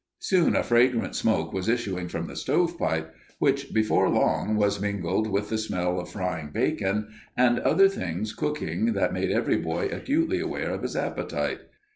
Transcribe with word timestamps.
Soon 0.21 0.55
a 0.55 0.63
fragrant 0.63 1.15
smoke 1.15 1.53
was 1.53 1.69
issuing 1.69 2.07
from 2.07 2.25
the 2.25 2.35
stovepipe, 2.35 3.13
which 3.37 3.71
before 3.71 4.09
long 4.09 4.55
was 4.55 4.81
mingled 4.81 5.29
with 5.29 5.49
the 5.49 5.59
smell 5.59 5.99
of 5.99 6.09
frying 6.09 6.49
bacon 6.49 7.07
and 7.37 7.59
other 7.59 7.87
things 7.87 8.33
cooking 8.33 8.93
that 8.93 9.13
made 9.13 9.29
every 9.29 9.57
boy 9.57 9.89
acutely 9.89 10.39
aware 10.39 10.71
of 10.71 10.81
his 10.81 10.95
appetite. 10.95 11.59